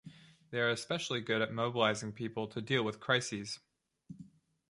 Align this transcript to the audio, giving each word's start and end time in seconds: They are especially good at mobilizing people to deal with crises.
They 0.49 0.59
are 0.59 0.71
especially 0.71 1.21
good 1.21 1.43
at 1.43 1.53
mobilizing 1.53 2.11
people 2.11 2.47
to 2.47 2.59
deal 2.59 2.81
with 2.83 2.99
crises. 2.99 3.59